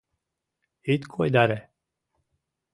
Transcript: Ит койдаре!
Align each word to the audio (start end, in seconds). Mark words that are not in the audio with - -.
Ит 0.93 1.03
койдаре! 1.13 1.59